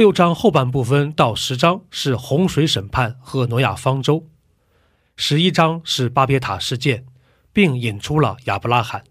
[0.00, 4.30] 六章后半部分到十章是洪水审判和挪亚方舟。
[5.14, 7.04] 十一章是巴别塔事件，
[7.52, 9.04] 并引出了亚伯拉罕。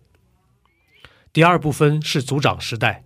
[1.31, 3.03] 第二部分是族长时代，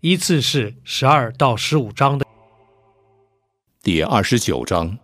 [0.00, 2.26] 依次是十二到十五章的。
[3.82, 4.98] 第二十九章，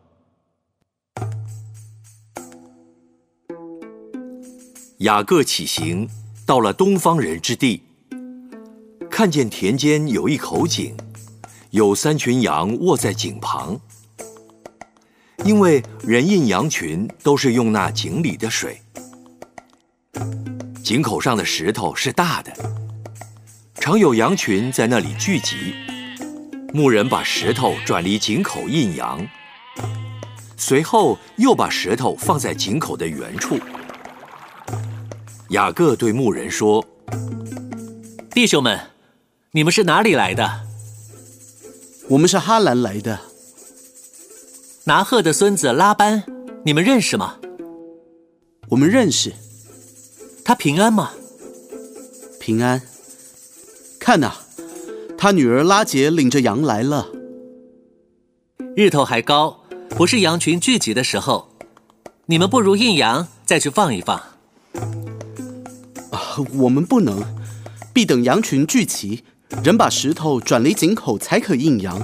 [4.99, 6.07] 雅各起行，
[6.45, 7.83] 到了东方人之地，
[9.11, 10.95] 看见田间有一口井，
[11.75, 13.77] 有三群羊卧在井旁。
[15.45, 18.81] 因为人印羊群都是用那井里的水，
[20.85, 22.53] 井口上的石头是大的，
[23.75, 25.75] 常有羊群在那里聚集。
[26.73, 29.27] 牧人把石头转离井口印羊，
[30.57, 33.59] 随后又把石头放在井口的原处。
[35.49, 36.87] 雅各对牧人说
[38.31, 38.79] ：“弟兄们，
[39.51, 40.69] 你们是哪里来的？
[42.09, 43.21] 我们是哈兰来的。”
[44.87, 46.25] 拿鹤的孙子拉班，
[46.65, 47.37] 你们认识吗？
[48.69, 49.33] 我们认识。
[50.45, 51.13] 他平安吗？
[52.39, 52.83] 平安。
[53.99, 54.35] 看呐，
[55.17, 57.09] 他女儿拉杰领着羊来了。
[58.77, 61.49] 日头还高，不是羊群聚集的时候。
[62.27, 64.19] 你们不如印羊，再去放一放。
[66.11, 67.23] 啊，我们不能，
[67.95, 69.25] 必等羊群聚齐，
[69.63, 72.01] 人把石头转离井口，才可印羊。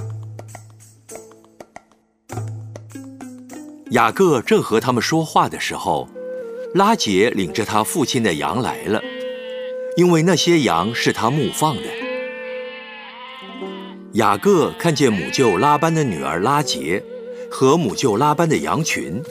[3.91, 6.07] 雅各正和他们说话的时候，
[6.73, 9.01] 拉杰领着他父亲的羊来了，
[9.97, 11.83] 因为那些羊是他牧放的。
[14.13, 17.03] 雅各看见母舅拉班的女儿拉杰
[17.49, 19.21] 和母舅拉班的羊群，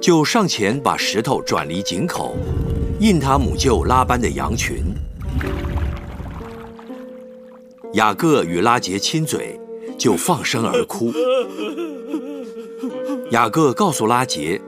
[0.00, 2.36] 就上前把石头转离井口，
[3.00, 4.91] 印他母舅拉班的羊群。
[7.94, 9.60] 雅各与拉杰亲嘴，
[9.98, 11.12] 就放声而哭。
[13.30, 14.60] 雅各告诉拉杰，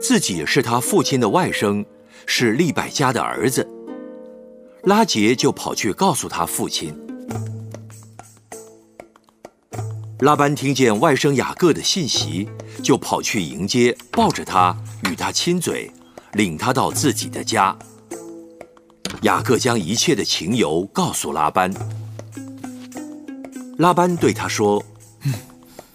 [0.00, 1.84] 自己是他父亲的外甥，
[2.24, 3.68] 是利百加的儿子。
[4.84, 6.94] 拉杰就跑去告诉他父亲。
[10.20, 12.48] 拉班听见外甥雅各的信息，
[12.82, 14.74] 就跑去迎接，抱着他，
[15.10, 15.90] 与他亲嘴，
[16.32, 17.76] 领他到自己的家。
[19.22, 21.70] 雅各将一切的情由告诉拉班。
[23.80, 24.84] 拉班对他说：“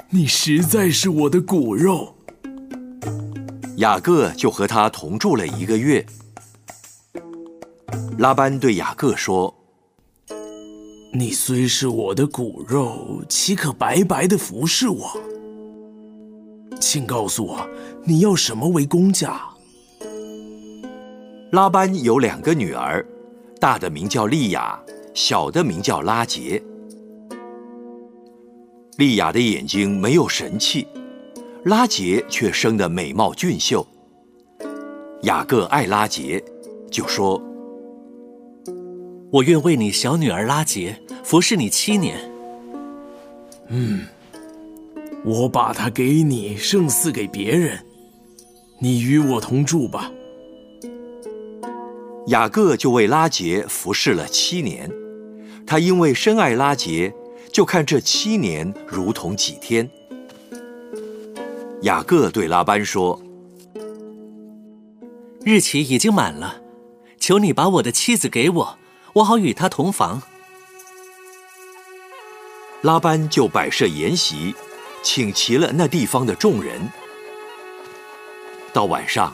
[0.09, 2.15] 你实在是我的骨肉。”
[3.77, 6.03] 雅各就和他同住了一个月。
[8.17, 9.53] 拉班对雅各说
[11.13, 15.07] ：“你虽是我的骨肉，岂可白白的服侍我？
[16.81, 17.69] 请告诉我，
[18.03, 19.43] 你要什么为公价？”
[21.53, 23.05] 拉班有两个女儿，
[23.61, 24.79] 大的名叫利亚，
[25.13, 26.59] 小的名叫拉杰。
[28.97, 30.87] 利亚的眼睛没有神气。
[31.65, 33.85] 拉杰却生得美貌俊秀。
[35.23, 36.43] 雅各爱拉杰，
[36.91, 37.41] 就说
[39.31, 42.19] ：“我愿为你小女儿拉杰服侍你七年。”
[43.69, 44.05] 嗯，
[45.25, 47.79] 我把她给你，胜似给别人。
[48.79, 50.11] 你与我同住吧。
[52.27, 54.91] 雅各就为拉杰服侍了七年。
[55.65, 57.11] 他因为深爱拉杰，
[57.55, 59.89] 就看这七年如同几天。
[61.83, 63.17] 雅各对拉班说
[65.45, 66.61] ：“日期已经满了，
[67.17, 68.77] 求你把我的妻子给我，
[69.13, 70.21] 我好与她同房。”
[72.83, 74.53] 拉班就摆设筵席，
[75.01, 76.89] 请齐了那地方的众人。
[78.73, 79.33] 到晚上，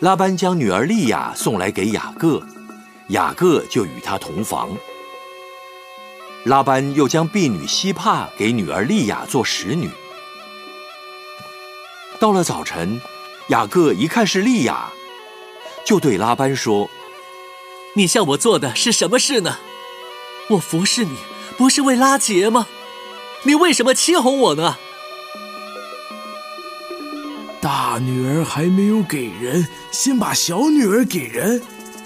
[0.00, 2.46] 拉班将女儿利亚送来给雅各，
[3.08, 4.68] 雅各就与她同房。
[6.44, 9.90] 拉班又将婢女希帕给女儿利亚做使女。
[12.18, 13.00] 到了早晨，
[13.48, 14.92] 雅各一看是利亚，
[15.84, 16.88] 就对拉班说
[17.94, 19.58] ：“你向我做的是什么事呢？
[20.50, 21.16] 我服侍你
[21.56, 22.66] 不是为拉杰吗？
[23.44, 24.78] 你为什么欺哄我呢？”
[27.60, 31.60] 大女儿还没有给人，先把小女儿给人，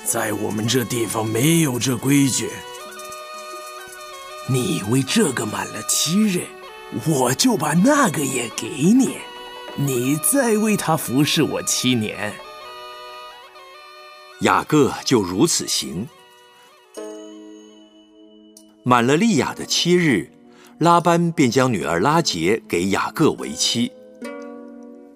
[0.05, 2.50] 在我们这地方没有这规矩。
[4.50, 6.44] 你为这个满了七日，
[7.06, 9.17] 我就把那个也给你，
[9.77, 12.33] 你再为他服侍我七年。
[14.41, 16.09] 雅各就如此行。
[18.83, 20.29] 满了利亚的七日，
[20.79, 23.93] 拉班便将女儿拉结给雅各为妻。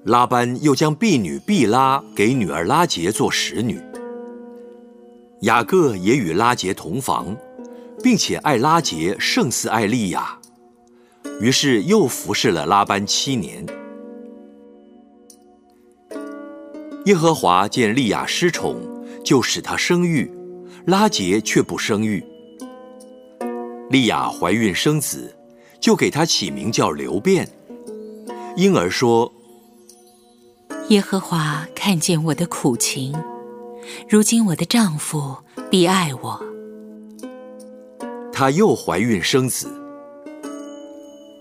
[0.05, 3.81] 拉班又将婢女毕拉给女儿拉结做使女。
[5.41, 7.37] 雅各也与拉结同房，
[8.07, 10.39] 并且爱拉杰胜似爱利亚，
[11.41, 13.67] 于是又服侍了拉班七年。
[17.07, 18.81] 耶和华见利亚失宠，
[19.25, 20.31] 就使她生育，
[20.87, 22.25] 拉杰却不生育。
[23.91, 25.37] 利亚怀孕生子，
[25.81, 27.49] 就给他起名叫刘辩，
[28.57, 29.33] 婴儿说
[30.91, 33.13] ：“耶和华看见我的苦情，
[34.09, 35.39] 如今我的丈夫
[35.69, 36.41] 必爱我。”
[38.39, 39.67] 她又怀孕生子。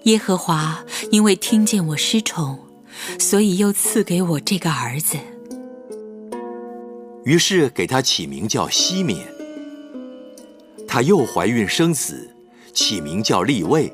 [0.03, 0.81] 耶和华
[1.11, 2.57] 因为听见我失宠，
[3.19, 5.17] 所以又赐给我这个儿子。
[7.25, 9.27] 于是给他起名叫西缅。
[10.87, 12.31] 她又怀孕生子。
[12.73, 13.91] 起名叫立位。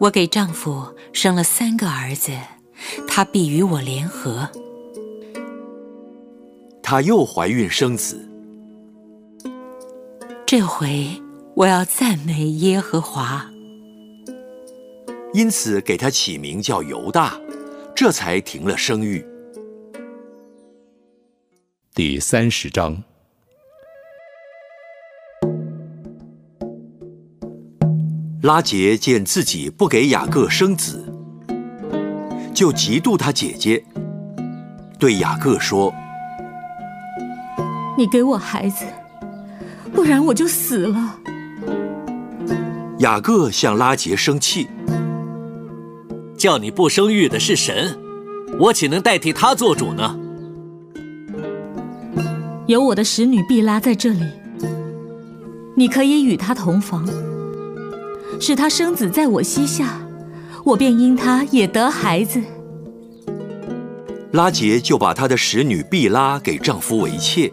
[0.00, 2.32] 我给丈夫生了三个儿子，
[3.06, 4.48] 他必与我联合。
[6.82, 8.28] 她又怀孕生子。
[10.46, 11.10] 这回
[11.58, 13.44] 我要赞美耶和华。
[15.34, 17.36] 因此给他起名叫犹大，
[17.96, 19.26] 这才停了生育。
[21.96, 23.02] 第三十章。
[28.42, 31.12] 拉杰见自己不给雅各生子，
[32.54, 33.84] 就嫉妒他姐姐，
[34.96, 35.92] 对雅各说
[37.98, 38.84] ：“你给我孩子，
[39.92, 41.18] 不然我就死了。”
[43.08, 44.68] 雅各向拉杰生气，
[46.36, 47.98] 叫你不生育的是神，
[48.58, 50.14] 我岂能代替他做主呢？
[52.66, 54.26] 有我的使女毕拉在这里，
[55.74, 57.08] 你可以与她同房。
[58.38, 59.98] 使她生子在我膝下，
[60.62, 62.38] 我便因她也得孩子。
[64.32, 67.50] 拉杰就把他的使女毕拉给丈夫为妾，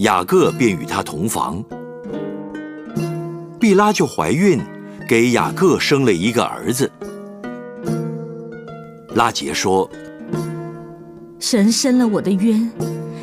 [0.00, 1.64] 雅各便与她同房。
[3.64, 4.60] 毕拉就怀孕，
[5.08, 6.92] 给雅各生了一个儿子。
[9.14, 9.90] 拉杰说
[11.40, 12.70] ：“神伸了我的冤，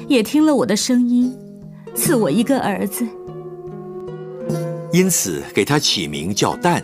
[0.07, 1.31] 也听了我的声音，
[1.93, 3.05] 赐我一个儿子。”
[4.91, 6.83] 因此，给他起名叫但。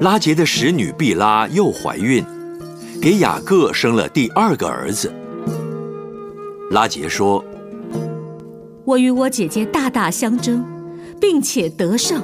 [0.00, 2.24] 拉杰的使女毕拉又怀孕，
[3.02, 5.12] 给雅各生了第二个儿子。
[6.70, 7.44] 拉杰说
[8.86, 10.64] ：“我与我姐姐大大相争，
[11.20, 12.22] 并且得胜。”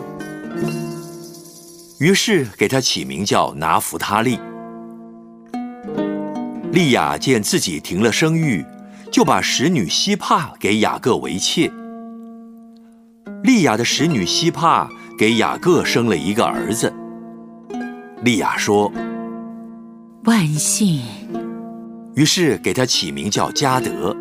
[2.01, 4.39] 于是给他起名叫拿弗他利。
[6.73, 8.65] 利亚见自己停了生育，
[9.13, 11.71] 就把使女希帕给雅各为妾。
[13.45, 16.93] 利亚的使女希帕给雅各生了一个儿子。
[18.23, 18.91] 利亚说
[20.25, 21.01] ：“万幸。”
[22.17, 24.17] 于是给他起名叫加德。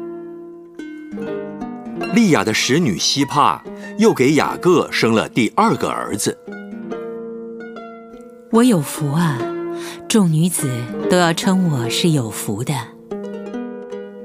[2.13, 3.63] 利亚的使女希帕
[3.97, 6.37] 又给雅各生了第二个儿子。
[8.51, 9.37] 我有福啊！
[10.07, 10.69] 众女子
[11.09, 12.73] 都要称我是有福的。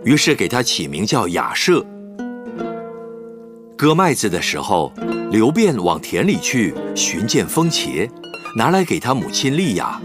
[0.04, 1.84] 于是给他起名叫雅舍。
[3.76, 4.92] 割麦子的时候，
[5.30, 8.08] 刘辩往田里去寻见风茄，
[8.56, 10.00] 拿来给他母亲利亚。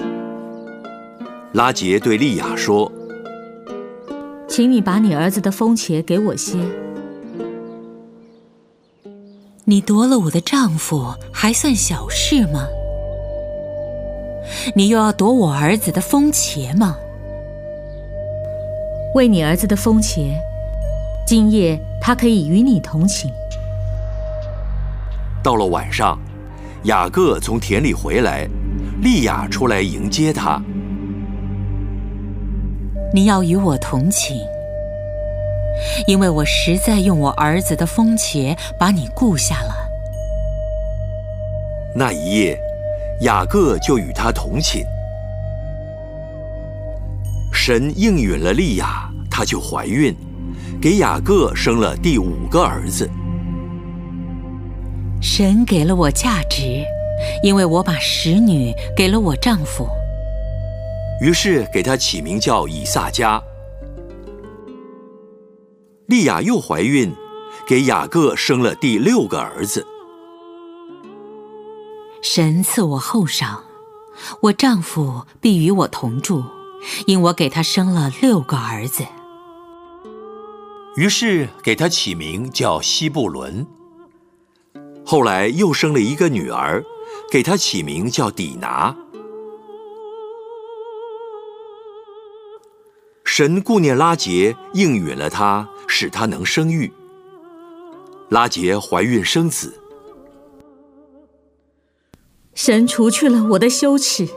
[1.53, 2.91] 拉杰对利亚说
[4.48, 6.58] ：“请你把你儿子的风茄给我些。
[9.65, 12.67] 你夺了我的丈夫，还算小事吗？
[14.75, 16.98] 你又要夺我儿子的风茄吗？
[19.15, 20.34] 为你儿子的风茄，
[21.25, 23.32] 今夜他可以与你同寝。”
[25.41, 26.20] 到了晚上，
[26.84, 28.46] 雅各从田里回来，
[29.01, 30.62] 利亚出来迎接他。
[33.13, 34.41] 你要与我同寝，
[36.07, 39.74] 因为我实在用我儿子的风茄把你雇下了。
[41.95, 42.60] 那一夜，
[43.22, 44.83] 雅各就与他同寝。
[47.53, 50.13] 神应允了利亚，她就怀孕，
[50.81, 53.10] 给雅各生了第五个儿子。
[55.22, 56.83] 神给了我价值，
[57.43, 59.88] 因为我把使女给了我丈夫。
[61.22, 63.41] 于是给他起名叫以撒加。
[66.07, 67.15] 利亚又怀孕，
[67.65, 69.88] 给雅各生了第六个儿子。
[72.22, 73.63] 神赐我厚赏，
[74.41, 76.43] 我丈夫必与我同住，
[77.07, 79.05] 因我给他生了六个儿子。
[80.95, 83.65] 于是给他起名叫西布伦。
[85.05, 86.83] 后来又生了一个女儿，
[87.31, 88.95] 给他起名叫底拿。
[93.36, 96.94] 神顾念拉杰，应允了他，使他能生育。
[98.30, 99.82] 拉杰怀孕生子，
[102.54, 104.30] 神除去了我的羞耻，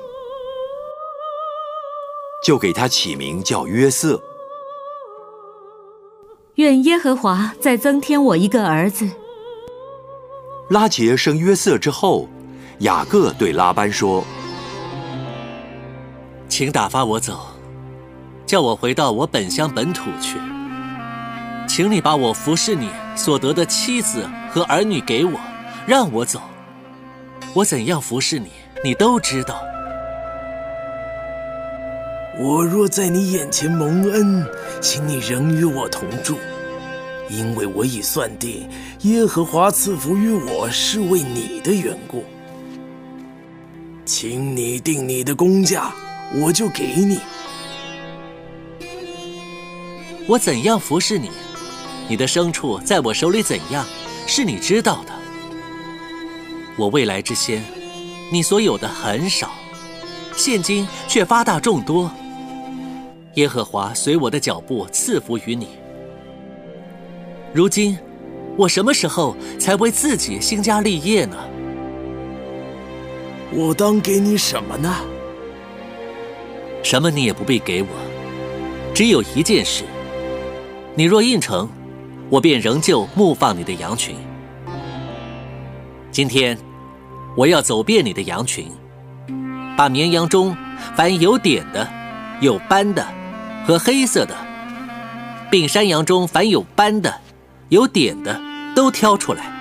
[2.43, 4.19] 就给他起名叫约瑟。
[6.55, 9.07] 愿耶和华再增添我一个儿子。
[10.71, 12.31] 拉杰生约瑟之后，
[12.79, 14.25] 雅各对拉班说
[16.49, 17.47] ：“请打发我走，
[18.47, 20.39] 叫我回到我本乡本土去。
[21.69, 25.39] 请你把我服侍你所得的妻子和儿女给我，
[25.87, 26.41] 让我走。
[27.53, 28.51] 我怎样服侍你，
[28.85, 29.61] 你都知道。
[32.39, 34.47] 我若在你眼前蒙恩，
[34.81, 36.39] 请你仍与我同住。”
[37.29, 38.69] 因为我已算定，
[39.01, 42.23] 耶和华赐福于我是为你的缘故，
[44.05, 45.93] 请你定你的工价，
[46.37, 47.19] 我就给你。
[50.29, 51.31] 我怎样服侍你，
[52.09, 53.87] 你的牲畜在我手里怎样，
[54.27, 55.13] 是你知道的。
[56.77, 57.63] 我未来之先，
[58.33, 59.53] 你所有的很少，
[60.37, 62.11] 现今却发大众多。
[63.35, 65.69] 耶和华随我的脚步赐福于你。
[67.55, 67.97] 如今，
[68.57, 71.37] 我什么时候才为自己兴家立业呢？
[73.53, 74.93] 我当给你什么呢？
[76.83, 77.89] 什么你也不必给我，
[78.93, 79.85] 只有一件事：
[80.99, 81.69] 你若应承，
[82.31, 84.17] 我便仍旧牧放你的羊群。
[86.11, 86.57] 今天，
[87.37, 88.67] 我要走遍你的羊群，
[89.77, 90.57] 把绵羊中
[90.95, 91.87] 凡有点的、
[92.41, 93.07] 有斑的
[93.67, 94.35] 和黑色的，
[95.51, 97.15] 并山羊中凡有斑的。
[97.69, 98.41] 有点的
[98.77, 99.53] 都挑出来，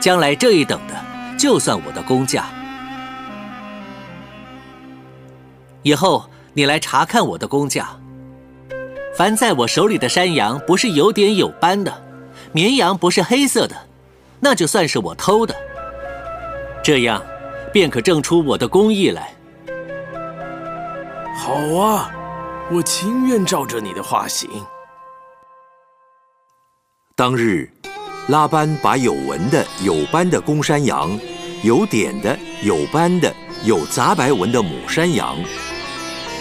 [0.00, 0.94] 将来这一等的
[1.38, 2.46] 就算我的工价。
[5.82, 7.90] 以后你来查看我的工价。
[9.16, 12.04] 凡在我手里的山羊不是有点有斑的，
[12.52, 13.74] 绵羊不是黑色的，
[14.40, 15.56] 那就算是我偷的。
[16.84, 17.22] 这样，
[17.72, 19.34] 便可证出我的公义来。
[21.34, 22.10] 好啊，
[22.70, 24.50] 我情愿照着你的话行。
[27.14, 27.70] 当日，
[28.28, 31.18] 拉班把有纹的、有斑的公山羊，
[31.62, 35.38] 有点的、有斑的、有杂白纹的母山羊，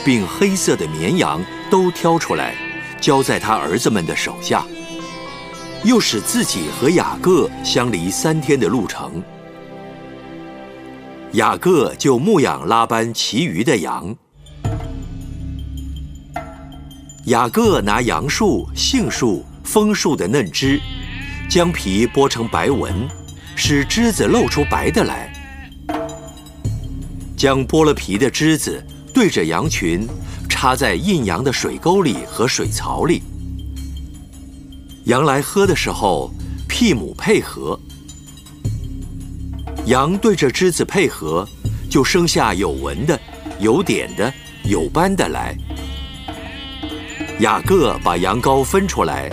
[0.03, 1.41] 并黑色的绵羊
[1.71, 2.53] 都挑出来，
[3.05, 4.65] 交在他儿子们的手下，
[5.83, 9.21] 又使自己和雅各相离三天的路程。
[11.33, 14.15] 雅各就牧养拉班其余的羊。
[17.25, 19.45] 雅各拿杨树、杏树。
[19.63, 20.79] 枫树的嫩枝，
[21.47, 23.07] 将皮剥成白纹，
[23.55, 25.31] 使枝子露出白的来。
[27.37, 28.83] 将剥了皮的枝子
[29.13, 30.07] 对着羊群，
[30.55, 33.21] 插在印羊的水沟里和水槽里。
[35.03, 36.31] 羊来喝的时候，
[36.65, 37.77] 屁母配合。
[39.85, 41.45] 羊对着枝子配合，
[41.89, 43.19] 就生下有纹的、
[43.59, 44.33] 有点的、
[44.63, 45.53] 有斑的来。
[47.41, 49.29] 雅各把羊羔分出来。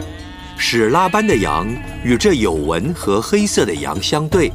[0.59, 1.67] 使拉班的羊
[2.05, 4.53] 与这有纹和黑色的羊相对，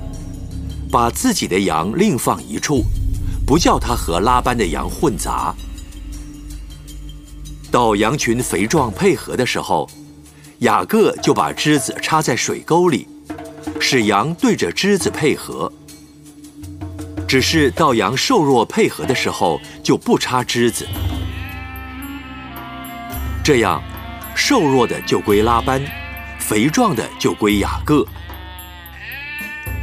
[0.92, 2.84] 把自己的羊另放一处，
[3.46, 5.56] 不叫它和拉班的羊混杂。
[7.78, 9.88] 到羊群肥壮配合的时候，
[10.62, 13.08] 雅各就把枝子插在水沟里，
[13.80, 15.72] 使羊对着枝子配合。
[17.28, 20.88] 只是到羊瘦弱配合的时候，就不插枝子。
[23.44, 23.80] 这样。
[24.36, 25.80] 瘦弱的就归拉班，
[26.40, 28.04] 肥壮的就归雅各。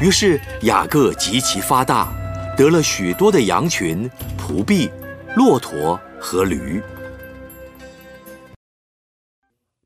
[0.00, 2.12] 于是雅各极其发大，
[2.56, 4.90] 得了许多的羊群、仆婢、
[5.36, 6.82] 骆驼和驴。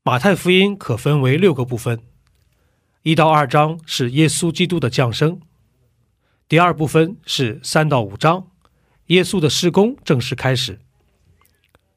[0.09, 2.01] 马太福音可分为六个部分，
[3.03, 5.39] 一到二章是耶稣基督的降生，
[6.47, 8.47] 第二部分是三到五章，
[9.05, 10.79] 耶稣的施工正式开始，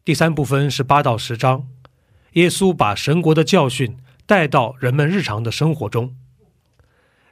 [0.04, 1.66] 第三部分是八到十章。
[2.33, 6.14] 耶稣把神国的教训带到人们日常的生活中。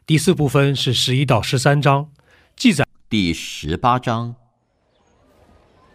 [0.07, 2.11] 第四部分是十一到十三章，
[2.57, 4.35] 记载第十八章。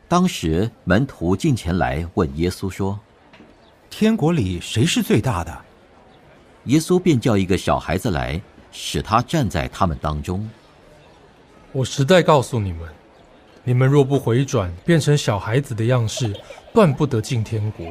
[0.08, 3.00] 当时门徒进前来问耶稣说
[3.98, 5.58] ：“天国里谁是最大的？”
[6.66, 10.50] 耶稣便叫一个小孩子来，使他站在他们当中。
[11.72, 12.90] 我实在告诉你们，
[13.64, 16.36] 你们若不回转，变成小孩子的样式，
[16.74, 17.88] 断不得进天国。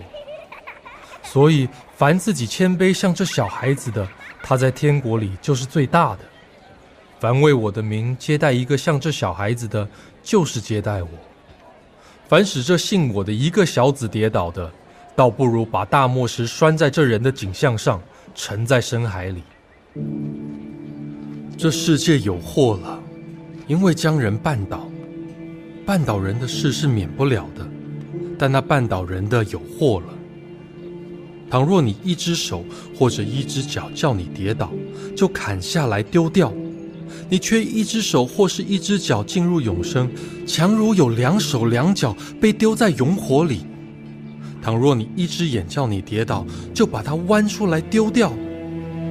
[1.22, 4.06] 所以，凡自己谦卑像这小孩子的，
[4.42, 6.18] 他在天国里就是最大的。
[7.18, 9.88] 凡为我的名接待一个像这小孩子的，
[10.22, 11.08] 就是接待我。
[12.28, 14.70] 凡使这信我的一个小子跌倒的，
[15.16, 18.02] 倒不如把大磨石拴在这人的颈项上，
[18.34, 19.42] 沉在深海里。
[21.56, 23.00] 这世界有祸了，
[23.68, 24.88] 因为将人绊倒。
[25.86, 27.68] 绊倒人的事是免不了的，
[28.38, 30.14] 但那绊倒人的有祸了。
[31.50, 32.64] 倘若你一只手
[32.98, 34.72] 或者一只脚叫你跌倒，
[35.16, 36.52] 就砍下来丢掉。
[37.28, 40.10] 你缺一只手或是一只脚进入永生，
[40.46, 43.64] 强如有两手两脚被丢在永火里。
[44.64, 48.32] 倘若你一只眼叫你跌倒，就把它弯出来丢掉。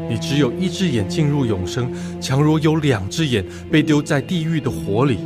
[0.10, 5.20] 你只有一只眼进入永生，强如有两只眼被丢在地狱的火里。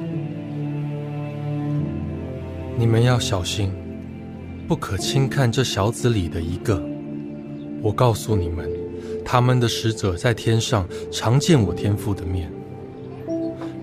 [2.77, 3.71] 你们要小心，
[4.67, 6.85] 不可轻看这小子里的一个。
[7.81, 8.69] 我告诉你们，
[9.23, 12.51] 他们的使者在天上常见我天父的面。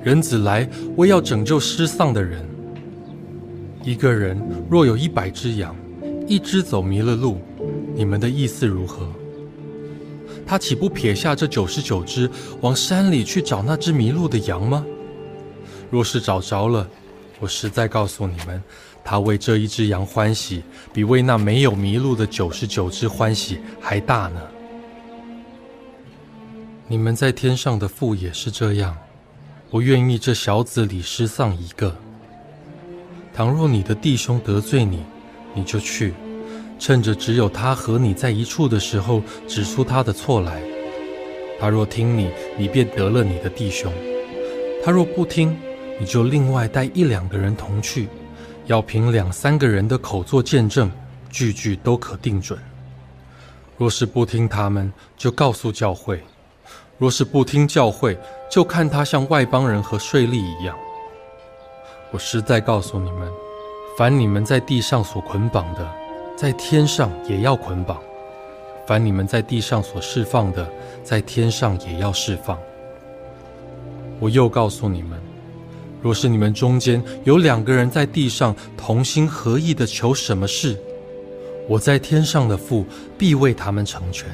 [0.02, 2.46] 人子来，为要拯救失丧的人。
[3.82, 5.74] 一个人若有一百只羊，
[6.26, 7.40] 一只走迷了路，
[7.94, 9.06] 你们的意思如何？
[10.46, 14.84] 他岂不撇下这九十九只，往山里去找那只迷路的羊吗？
[15.90, 16.88] 若是找着了，
[17.40, 18.62] 我实在告诉你们，
[19.04, 24.40] 他为这一只羊欢喜，比为那没有迷路的九十九只欢喜还大呢。
[26.86, 28.96] 你们在天上的父也是这样。
[29.70, 31.96] 我愿意这小子里失丧一个。
[33.34, 35.02] 倘若你的弟兄得罪你，
[35.54, 36.12] 你就去，
[36.78, 40.60] 趁着只有他和你在一处的时候，指出他的错来。
[41.60, 43.90] 他若听你，你便得了你的弟兄；
[44.84, 45.56] 他若不听，
[45.98, 48.08] 你就另外带一两个人同去，
[48.66, 50.90] 要凭两三个人的口做见证，
[51.30, 52.58] 句句都可定准。
[53.78, 56.20] 若是不听他们，就告诉教会。
[56.98, 58.18] 若是不听教会，
[58.50, 60.76] 就看他像外邦人和税吏一样。
[62.12, 63.28] 我实在告诉你们，
[63.96, 65.88] 凡你们在地上所捆绑的，
[66.36, 67.96] 在天上也要捆绑；
[68.86, 70.68] 凡你们在地上所释放的，
[71.02, 72.58] 在天上也要释放。
[74.18, 75.20] 我又告诉你们，
[76.02, 80.76] 若是你们中间有两个人在地上同心合意的求什么事，
[81.68, 82.84] 我在天上的父
[83.16, 84.28] 必为他们成全。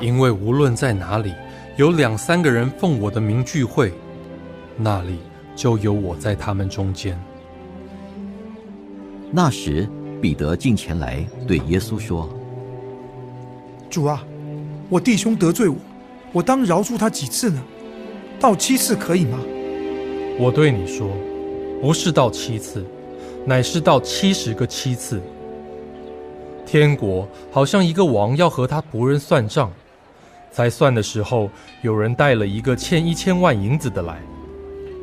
[0.00, 1.32] 因为无论在哪里。
[1.78, 3.90] 有两三个人奉我的名聚会，
[4.76, 5.18] 那里
[5.56, 7.18] 就有我在他们中间。
[9.34, 9.88] 那时，
[10.20, 12.28] 彼得进前来对耶稣说
[13.88, 14.22] ：“主啊，
[14.90, 15.76] 我弟兄得罪我，
[16.32, 17.62] 我当饶恕他几次呢？
[18.38, 19.38] 到七次可以吗？”
[20.38, 21.08] 我对你说，
[21.80, 22.84] 不是到七次，
[23.46, 25.22] 乃是到七十个七次。
[26.66, 29.72] 天国好像一个王要和他仆人算账。
[30.50, 31.48] 在算的时候，
[31.80, 34.20] 有人带了一个欠一千万银子的来，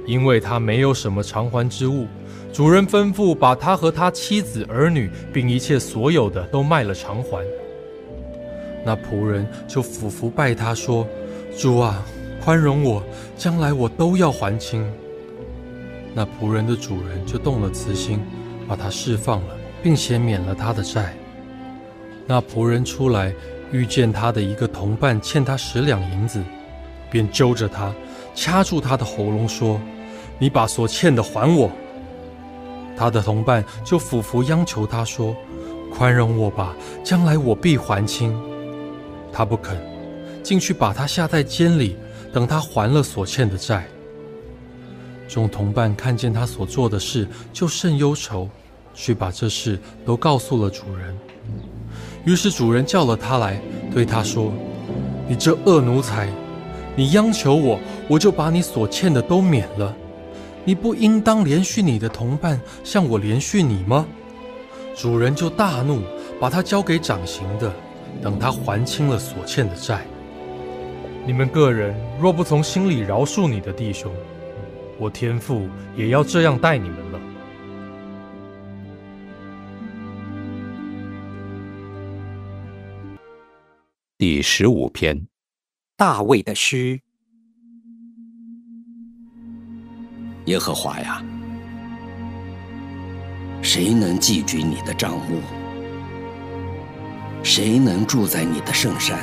[0.10, 2.08] 因为他没有什么偿还之物，
[2.52, 7.46] 主人吩咐把他和他妻子儿女，并一切所有的都卖了偿还。
[8.84, 11.08] 那仆人就俯伏拜他说
[11.56, 12.04] ：“主啊，
[12.44, 13.04] 宽容我，
[13.38, 14.84] 将来我都要还清。”
[16.16, 18.20] 那仆人的主人就动了慈心，
[18.68, 21.14] 把他释放了，并且免了他的债。
[22.26, 23.32] 那仆人出来。
[23.72, 26.44] 遇见他的一个同伴欠他十两银子，
[27.12, 27.94] 便揪着他，
[28.34, 29.80] 掐住他的喉咙说
[30.40, 31.70] ：“你把所欠的还我。”
[32.98, 35.36] 他的同伴就俯伏央求他说
[35.94, 38.38] ：“宽容我吧，将来我必还清。”
[39.32, 39.78] 他不肯，
[40.44, 41.96] 进去把他下在监里，
[42.34, 43.88] 等他还了所欠的债。
[45.28, 48.50] 众同伴看见他所做的事，就甚忧愁，
[48.94, 51.16] 去把这事都告诉了主人。
[52.26, 53.62] 于是主人叫了他来，
[53.94, 54.52] 对他说
[55.30, 56.28] ：“你这恶奴才，
[56.96, 59.96] 你央求我，我就把你所欠的都免了。
[60.66, 64.06] 你不应当连续你的同伴，像我连续你吗？”
[64.96, 66.02] 主人就大怒，
[66.40, 67.74] 把他交给掌刑的，
[68.22, 70.06] 等他还清了所欠的债。
[71.26, 74.12] 你们个人若不从心里饶恕你的弟兄，
[74.98, 77.20] 我天父也要这样待你们了。
[84.18, 85.28] 第十五篇，
[85.96, 87.00] 大卫的诗。
[90.50, 91.22] 耶和华呀，
[93.62, 95.40] 谁能寄居你的帐幕？
[97.44, 99.20] 谁能住在你的圣山？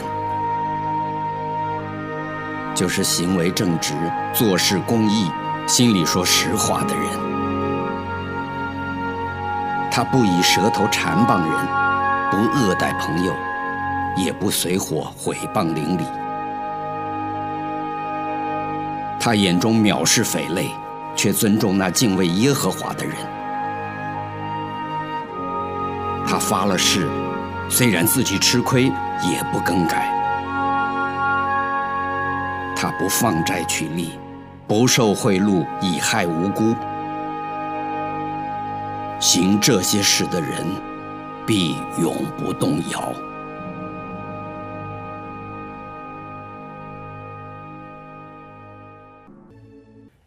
[2.76, 3.92] 就是行为正直、
[4.32, 5.28] 做事公义、
[5.66, 7.04] 心里说实话的人。
[9.90, 11.50] 他不以舌头缠谤人，
[12.30, 13.32] 不恶待朋友，
[14.16, 16.04] 也不随伙毁谤邻里。
[19.18, 20.70] 他眼中藐视匪类，
[21.16, 23.14] 却尊重那敬畏耶和华的人。
[26.29, 27.09] 他发了誓，
[27.68, 30.12] 虽然自己吃亏，也不更改。
[32.76, 34.18] 他不放债取利，
[34.68, 36.74] 不受贿赂以害无辜。
[39.18, 40.66] 行这些事的人，
[41.46, 43.12] 必永不动摇。